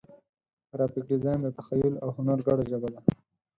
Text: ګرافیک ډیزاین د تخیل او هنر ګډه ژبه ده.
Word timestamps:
ګرافیک 0.69 1.03
ډیزاین 1.09 1.39
د 1.43 1.47
تخیل 1.57 1.93
او 2.03 2.09
هنر 2.17 2.39
ګډه 2.47 2.63
ژبه 2.71 2.89
ده. 2.93 2.99